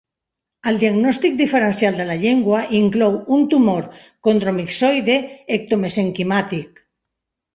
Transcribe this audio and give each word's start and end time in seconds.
El 0.69 0.77
diagnòstic 0.83 1.35
diferencial 1.41 1.97
de 1.99 2.05
la 2.11 2.15
llengua 2.23 2.61
inclou 2.79 3.19
un 3.37 3.45
tumor 3.51 3.85
condromixoide 4.29 5.17
ectomesenquimàtic. 5.59 6.83